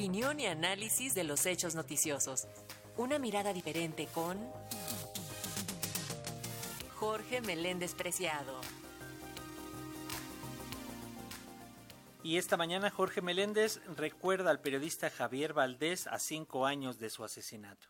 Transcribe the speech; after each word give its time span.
Opinión 0.00 0.40
y 0.40 0.46
análisis 0.46 1.14
de 1.14 1.24
los 1.24 1.44
hechos 1.44 1.74
noticiosos. 1.74 2.48
Una 2.96 3.18
mirada 3.18 3.52
diferente 3.52 4.08
con 4.14 4.38
Jorge 6.94 7.42
Meléndez 7.42 7.94
Preciado. 7.94 8.62
Y 12.22 12.38
esta 12.38 12.56
mañana 12.56 12.88
Jorge 12.88 13.20
Meléndez 13.20 13.82
recuerda 13.94 14.50
al 14.50 14.62
periodista 14.62 15.10
Javier 15.10 15.52
Valdés 15.52 16.06
a 16.06 16.18
cinco 16.18 16.64
años 16.64 16.98
de 16.98 17.10
su 17.10 17.22
asesinato. 17.22 17.86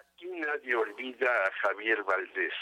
Aquí 0.00 0.28
nadie 0.28 0.74
olvida 0.74 1.28
a 1.44 1.50
Javier 1.60 2.02
Valdés. 2.04 2.54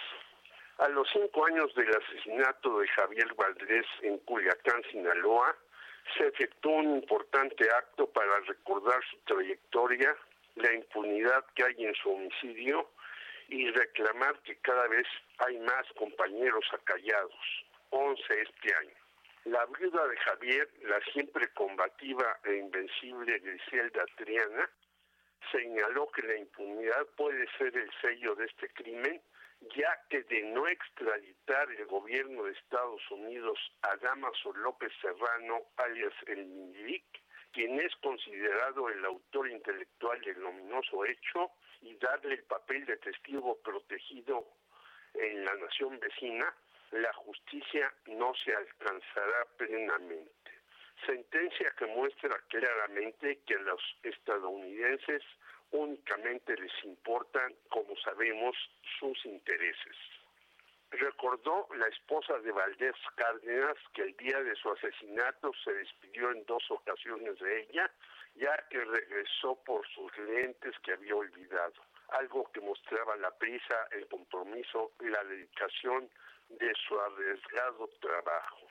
A 0.78 0.88
los 0.88 1.06
cinco 1.12 1.46
años 1.46 1.72
del 1.76 1.88
asesinato 1.94 2.80
de 2.80 2.88
Javier 2.88 3.32
Valdés 3.36 3.86
en 4.02 4.18
Culiacán, 4.18 4.82
Sinaloa, 4.90 5.56
se 6.16 6.26
efectuó 6.26 6.72
un 6.72 6.96
importante 6.96 7.68
acto 7.70 8.06
para 8.10 8.40
recordar 8.40 9.00
su 9.10 9.18
trayectoria, 9.24 10.16
la 10.56 10.72
impunidad 10.72 11.44
que 11.54 11.64
hay 11.64 11.86
en 11.86 11.94
su 11.94 12.10
homicidio 12.10 12.90
y 13.48 13.70
reclamar 13.70 14.38
que 14.42 14.56
cada 14.56 14.86
vez 14.88 15.06
hay 15.38 15.58
más 15.58 15.86
compañeros 15.96 16.64
acallados, 16.72 17.64
11 17.90 18.22
este 18.42 18.74
año. 18.74 18.94
La 19.44 19.64
viuda 19.66 20.06
de 20.06 20.16
Javier, 20.18 20.68
la 20.82 21.00
siempre 21.12 21.48
combativa 21.54 22.38
e 22.44 22.56
invencible 22.56 23.38
Griselda 23.38 24.04
Triana, 24.16 24.68
señaló 25.50 26.10
que 26.10 26.22
la 26.22 26.36
impunidad 26.36 27.06
puede 27.16 27.46
ser 27.56 27.74
el 27.76 27.90
sello 28.00 28.34
de 28.34 28.46
este 28.46 28.68
crimen, 28.70 29.22
ya 29.60 30.00
que 30.08 30.22
de 30.22 30.42
no 30.42 30.66
extraditar 30.68 31.70
el 31.70 31.86
gobierno 31.86 32.44
de 32.44 32.52
Estados 32.52 33.02
Unidos 33.10 33.58
a 33.82 33.96
Damaso 33.96 34.52
López 34.54 34.92
Serrano, 35.00 35.62
alias 35.76 36.14
el 36.26 36.46
Minilic, 36.46 37.04
quien 37.52 37.80
es 37.80 37.94
considerado 37.96 38.88
el 38.88 39.04
autor 39.04 39.48
intelectual 39.48 40.20
del 40.20 40.40
luminoso 40.40 41.04
hecho, 41.04 41.50
y 41.80 41.94
darle 41.96 42.34
el 42.34 42.44
papel 42.44 42.84
de 42.86 42.96
testigo 42.98 43.56
protegido 43.62 44.46
en 45.14 45.44
la 45.44 45.54
nación 45.54 45.98
vecina, 46.00 46.54
la 46.90 47.12
justicia 47.12 47.92
no 48.06 48.34
se 48.34 48.54
alcanzará 48.54 49.44
plenamente. 49.56 50.50
Sentencia 51.06 51.72
que 51.78 51.86
muestra 51.86 52.36
claramente 52.48 53.40
que 53.46 53.56
los 53.58 53.80
estadounidenses 54.02 55.22
únicamente 55.72 56.56
les 56.56 56.72
importan, 56.84 57.54
como 57.68 57.96
sabemos, 57.96 58.56
sus 58.98 59.24
intereses. 59.26 59.96
Recordó 60.90 61.68
la 61.76 61.86
esposa 61.88 62.38
de 62.38 62.50
Valdés 62.50 62.96
Cárdenas 63.16 63.76
que 63.92 64.02
el 64.02 64.16
día 64.16 64.42
de 64.42 64.54
su 64.56 64.70
asesinato 64.70 65.52
se 65.62 65.74
despidió 65.74 66.30
en 66.30 66.44
dos 66.46 66.62
ocasiones 66.70 67.38
de 67.38 67.60
ella, 67.62 67.90
ya 68.36 68.56
que 68.70 68.82
regresó 68.82 69.56
por 69.64 69.86
sus 69.88 70.16
lentes 70.18 70.74
que 70.80 70.92
había 70.92 71.14
olvidado, 71.14 71.74
algo 72.08 72.50
que 72.52 72.60
mostraba 72.60 73.16
la 73.16 73.30
prisa, 73.36 73.88
el 73.90 74.08
compromiso 74.08 74.92
y 75.00 75.08
la 75.08 75.22
dedicación 75.24 76.08
de 76.48 76.72
su 76.86 76.98
arriesgado 76.98 77.88
trabajo. 78.00 78.67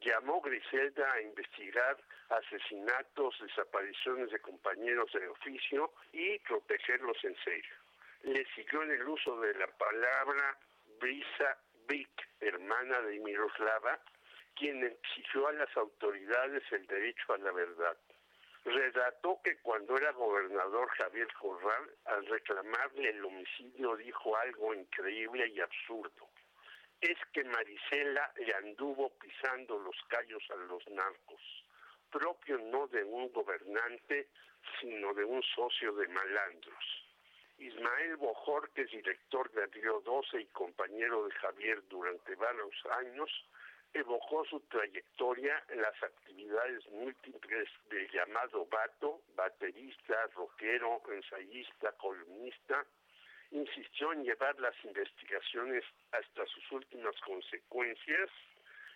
Llamó 0.00 0.40
Griselda 0.40 1.12
a 1.12 1.20
investigar 1.20 1.98
asesinatos, 2.30 3.38
desapariciones 3.40 4.30
de 4.30 4.38
compañeros 4.40 5.12
de 5.12 5.28
oficio 5.28 5.92
y 6.12 6.38
protegerlos 6.40 7.22
en 7.24 7.36
serio. 7.44 7.74
Le 8.22 8.46
siguió 8.54 8.82
en 8.82 8.92
el 8.92 9.08
uso 9.08 9.38
de 9.40 9.54
la 9.54 9.66
palabra 9.66 10.56
Brisa 11.00 11.58
Vic, 11.86 12.08
hermana 12.40 13.00
de 13.02 13.18
Miroslava, 13.20 13.98
quien 14.54 14.84
exigió 14.84 15.48
a 15.48 15.52
las 15.52 15.76
autoridades 15.76 16.62
el 16.72 16.86
derecho 16.86 17.32
a 17.34 17.38
la 17.38 17.52
verdad. 17.52 17.96
Redató 18.64 19.40
que 19.42 19.56
cuando 19.58 19.96
era 19.96 20.12
gobernador 20.12 20.88
Javier 20.90 21.28
Corral, 21.34 21.90
al 22.04 22.26
reclamarle 22.26 23.10
el 23.10 23.24
homicidio, 23.24 23.96
dijo 23.96 24.36
algo 24.36 24.74
increíble 24.74 25.48
y 25.48 25.60
absurdo. 25.60 26.28
Es 27.00 27.16
que 27.32 27.44
Marisela 27.44 28.30
le 28.36 28.54
anduvo 28.54 29.10
pisando 29.18 29.78
los 29.78 29.96
callos 30.08 30.42
a 30.50 30.56
los 30.56 30.86
narcos, 30.90 31.40
propio 32.10 32.58
no 32.58 32.86
de 32.88 33.02
un 33.04 33.32
gobernante, 33.32 34.28
sino 34.80 35.14
de 35.14 35.24
un 35.24 35.42
socio 35.42 35.94
de 35.94 36.08
malandros. 36.08 36.84
Ismael 37.58 38.16
Bojor, 38.16 38.70
que 38.70 38.82
es 38.82 38.90
director 38.90 39.50
de 39.52 39.66
Río 39.66 40.00
12 40.00 40.40
y 40.40 40.46
compañero 40.46 41.26
de 41.26 41.32
Javier 41.32 41.82
durante 41.88 42.34
varios 42.34 42.86
años, 42.98 43.30
evocó 43.92 44.44
su 44.44 44.60
trayectoria 44.60 45.62
en 45.68 45.82
las 45.82 46.02
actividades 46.02 46.86
múltiples 46.90 47.68
del 47.88 48.10
llamado 48.10 48.66
Bato, 48.66 49.20
baterista, 49.34 50.26
rockero, 50.34 51.02
ensayista, 51.10 51.92
columnista, 51.92 52.84
insistió 53.50 54.12
en 54.12 54.24
llevar 54.24 54.58
las 54.60 54.74
investigaciones 54.84 55.84
hasta 56.12 56.46
sus 56.46 56.72
últimas 56.72 57.14
consecuencias 57.20 58.30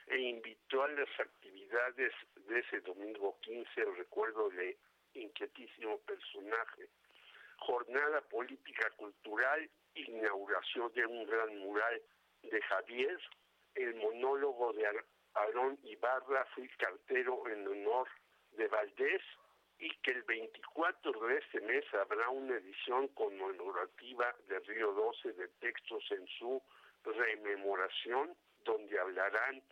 e 0.06 0.18
invitó 0.18 0.82
a 0.82 0.88
las 0.88 1.08
actividades 1.18 2.12
de 2.46 2.58
ese 2.58 2.80
domingo 2.80 3.38
15, 3.40 3.80
el 3.80 3.96
recuerdo 3.96 4.50
de 4.50 4.76
inquietísimo 5.14 5.98
personaje, 6.00 6.88
jornada 7.58 8.20
política 8.22 8.90
cultural, 8.96 9.68
inauguración 9.94 10.92
de 10.92 11.06
un 11.06 11.26
gran 11.26 11.58
mural 11.58 12.02
de 12.42 12.62
Javier, 12.62 13.18
el 13.74 13.94
monólogo 13.94 14.72
de 14.72 14.86
Aarón 15.34 15.78
Ibarra, 15.84 16.44
fui 16.54 16.68
cartero 16.76 17.48
en 17.48 17.66
honor 17.66 18.08
de 18.52 18.68
Valdés, 18.68 19.22
y 19.84 19.90
que 19.98 20.12
el 20.12 20.22
24 20.22 21.26
de 21.26 21.36
este 21.36 21.60
mes 21.60 21.84
habrá 21.92 22.30
una 22.30 22.56
edición 22.56 23.06
conmemorativa 23.08 24.34
de 24.48 24.58
Río 24.60 24.92
12 24.94 25.32
de 25.34 25.48
textos 25.60 26.02
en 26.10 26.26
su 26.38 26.62
rememoración, 27.04 28.34
donde 28.64 28.98
hablarán 28.98 29.62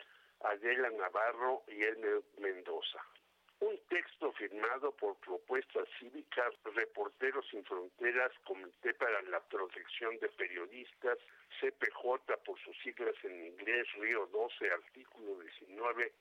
Adela 0.41 0.91
Navarro 0.91 1.63
y 1.67 1.81
Elmer 1.81 2.21
Mendoza. 2.37 2.99
Un 3.59 3.75
texto 3.89 4.31
firmado 4.33 4.91
por 4.97 5.17
Propuestas 5.17 5.87
Cívicas, 5.97 6.53
Reporteros 6.63 7.47
Sin 7.49 7.65
Fronteras, 7.65 8.31
Comité 8.45 8.93
para 8.93 9.19
la 9.23 9.39
Protección 9.39 10.19
de 10.19 10.29
Periodistas, 10.29 11.17
CPJ 11.59 12.37
por 12.45 12.59
sus 12.59 12.77
siglas 12.83 13.15
en 13.23 13.47
inglés, 13.47 13.87
Río 13.93 14.27
12, 14.27 14.69
artículo 14.69 15.39
19, 15.39 16.13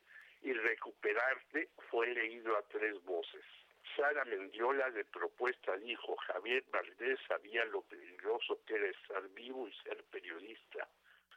y 0.45 0.53
Recuperarte 0.55 1.69
fue 1.91 2.07
leído 2.07 2.57
a 2.57 2.63
tres 2.63 2.95
voces. 3.05 3.45
Sara 3.97 4.25
Mendiola 4.25 4.91
de 4.91 5.05
propuesta 5.05 5.77
dijo, 5.77 6.17
Javier 6.17 6.65
Valdés 6.71 7.19
sabía 7.29 7.65
lo 7.67 7.83
peligroso 7.83 8.61
que 8.67 8.75
era 8.75 8.89
estar 8.89 9.29
vivo 9.31 9.69
y 9.69 9.73
ser 9.83 10.03
periodista, 10.05 10.89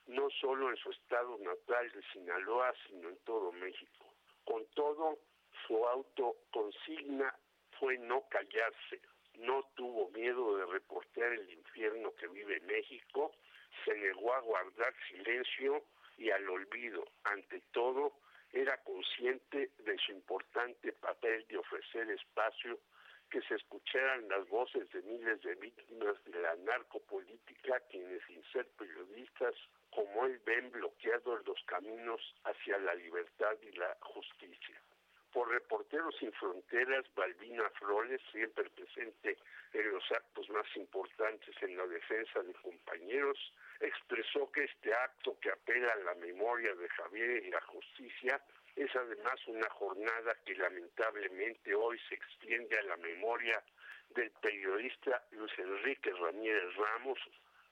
no 0.08 0.30
solo 0.30 0.70
en 0.70 0.78
su 0.78 0.92
estado 0.92 1.38
natal 1.40 1.92
de 1.92 2.02
Sinaloa, 2.14 2.74
sino 2.88 3.10
en 3.10 3.18
todo 3.26 3.52
México. 3.52 4.14
Con 4.46 4.66
todo, 4.68 5.18
su 5.68 5.86
autoconsigna 5.88 7.36
fue 7.80 7.98
no 7.98 8.28
callarse, 8.30 9.02
no 9.40 9.64
tuvo 9.76 10.10
miedo 10.12 10.58
de 10.58 10.66
reportear 10.66 11.34
el 11.34 11.50
infierno 11.50 12.14
que 12.16 12.28
vive 12.28 12.60
México, 12.62 13.34
se 13.84 13.96
negó 13.96 14.34
a 14.34 14.40
guardar 14.42 14.94
silencio 15.10 15.84
y 16.18 16.30
al 16.30 16.48
olvido. 16.50 17.06
Ante 17.24 17.62
todo, 17.72 18.14
era 18.56 18.78
consciente 18.84 19.70
de 19.80 19.98
su 19.98 20.14
importante 20.14 20.94
papel 20.94 21.46
de 21.50 21.58
ofrecer 21.58 22.10
espacio 22.10 22.80
que 23.30 23.42
se 23.42 23.56
escucharan 23.56 24.30
las 24.30 24.48
voces 24.48 24.90
de 24.92 25.02
miles 25.02 25.42
de 25.42 25.56
víctimas 25.56 26.24
de 26.24 26.40
la 26.40 26.56
narcopolítica 26.56 27.82
quienes 27.92 28.24
sin 28.28 28.42
ser 28.54 28.66
periodistas 28.78 29.54
como 29.90 30.26
él 30.26 30.40
ven 30.46 30.72
bloqueados 30.72 31.46
los 31.46 31.62
caminos 31.66 32.22
hacia 32.46 32.78
la 32.78 32.96
libertad 32.96 33.58
y 33.62 33.76
la 33.76 33.98
justicia. 34.00 34.85
Por 35.36 35.52
Reporteros 35.52 36.16
Sin 36.18 36.32
Fronteras, 36.32 37.04
Balbina 37.14 37.70
Flores, 37.72 38.22
siempre 38.32 38.70
presente 38.70 39.38
en 39.74 39.92
los 39.92 40.10
actos 40.10 40.50
más 40.50 40.66
importantes 40.78 41.54
en 41.62 41.76
la 41.76 41.86
defensa 41.88 42.42
de 42.42 42.54
compañeros, 42.54 43.38
expresó 43.82 44.50
que 44.54 44.64
este 44.64 44.94
acto 44.94 45.38
que 45.42 45.52
apela 45.52 45.92
a 45.92 46.06
la 46.06 46.16
memoria 46.16 46.74
de 46.76 46.88
Javier 46.88 47.44
y 47.44 47.52
la 47.52 47.60
justicia 47.64 48.42
es 48.78 48.96
además 48.96 49.36
una 49.48 49.70
jornada 49.72 50.38
que 50.46 50.56
lamentablemente 50.56 51.76
hoy 51.76 52.00
se 52.08 52.16
extiende 52.16 52.80
a 52.80 52.84
la 52.84 52.96
memoria 52.96 53.62
del 54.12 54.32
periodista 54.42 55.22
Luis 55.32 55.52
Enrique 55.60 56.14
Ramírez 56.14 56.74
Ramos, 56.78 57.20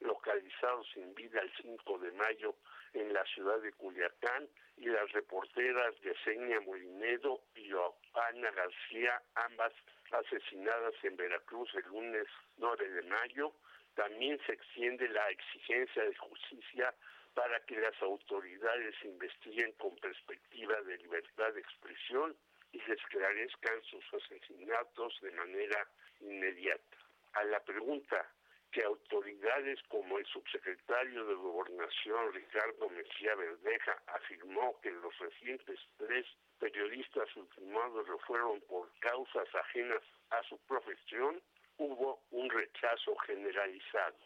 localizado 0.04 0.84
sin 0.92 1.14
vida 1.14 1.40
el 1.40 1.50
5 1.60 1.98
de 1.98 2.12
mayo 2.12 2.54
en 2.92 3.12
la 3.12 3.24
ciudad 3.24 3.60
de 3.60 3.72
Culiacán, 3.72 4.48
y 4.76 4.86
las 4.86 5.10
reporteras 5.12 5.94
Yesenia 6.00 6.60
Molinedo 6.60 7.40
y 7.54 7.70
Ana 7.72 8.50
García, 8.50 9.22
ambas 9.34 9.72
asesinadas 10.10 10.94
en 11.02 11.16
Veracruz 11.16 11.72
el 11.74 11.84
lunes 11.88 12.26
9 12.56 12.88
de 12.88 13.02
mayo, 13.02 13.52
también 13.94 14.38
se 14.46 14.52
extiende 14.52 15.08
la 15.08 15.28
exigencia 15.30 16.04
de 16.04 16.16
justicia 16.16 16.94
para 17.34 17.60
que 17.66 17.80
las 17.80 18.00
autoridades 18.02 18.94
investiguen 19.04 19.72
con 19.72 19.96
perspectiva 19.96 20.80
de 20.82 20.98
libertad 20.98 21.52
de 21.52 21.60
expresión 21.60 22.36
y 22.72 22.80
se 22.80 22.92
esclarezcan 22.92 23.82
sus 23.82 24.04
asesinatos 24.14 25.20
de 25.20 25.30
manera 25.32 25.88
inmediata. 26.20 26.96
A 27.34 27.44
la 27.44 27.60
pregunta 27.60 28.28
que 28.74 28.82
autoridades 28.82 29.78
como 29.88 30.18
el 30.18 30.26
subsecretario 30.26 31.24
de 31.26 31.34
Gobernación 31.34 32.32
Ricardo 32.32 32.90
Mejía 32.90 33.36
Verdeja 33.36 34.02
afirmó 34.08 34.80
que 34.80 34.90
los 34.90 35.16
recientes 35.16 35.78
tres 35.96 36.26
periodistas 36.58 37.28
ultimados 37.36 38.08
lo 38.08 38.18
fueron 38.18 38.60
por 38.62 38.90
causas 38.98 39.46
ajenas 39.54 40.02
a 40.30 40.42
su 40.48 40.58
profesión, 40.66 41.40
hubo 41.78 42.24
un 42.32 42.50
rechazo 42.50 43.14
generalizado. 43.18 44.16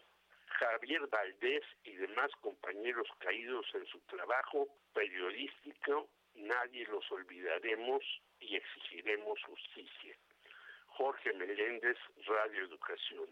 Javier 0.46 1.06
Valdés 1.08 1.64
y 1.84 1.96
demás 1.96 2.30
compañeros 2.40 3.06
caídos 3.18 3.66
en 3.74 3.84
su 3.84 4.00
trabajo 4.06 4.66
periodístico, 4.94 6.08
nadie 6.36 6.86
los 6.86 7.04
olvidaremos 7.12 8.02
y 8.40 8.56
exigiremos 8.56 9.42
justicia. 9.44 10.16
Jorge 10.86 11.34
Meléndez, 11.34 11.98
Radio 12.26 12.64
Educación. 12.64 13.28